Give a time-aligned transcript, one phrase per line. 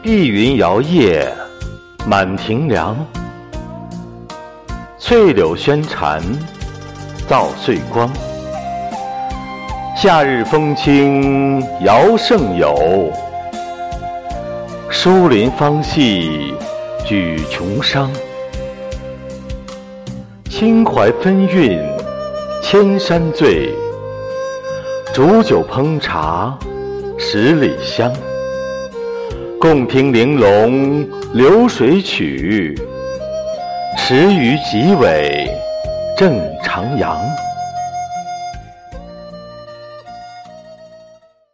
[0.00, 1.26] 碧云摇曳，
[2.06, 2.96] 满庭凉。
[4.96, 6.22] 翠柳喧蝉，
[7.28, 8.08] 照岁光。
[9.96, 13.10] 夏日风清摇胜友，
[14.88, 16.54] 疏林芳细
[17.04, 18.08] 举琼觞。
[20.48, 21.76] 心怀芬韵
[22.62, 23.74] 千山醉，
[25.12, 26.56] 煮酒烹茶
[27.18, 28.12] 十里香。
[29.60, 32.78] 共听玲珑流水曲，
[33.96, 35.50] 池鱼几尾
[36.16, 37.18] 正徜徉。